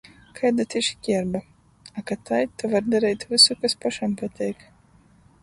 [0.37, 1.41] Kaida tī škierba?
[1.91, 4.67] A, ka tai, to var dareit vysu, kas pošam pateik.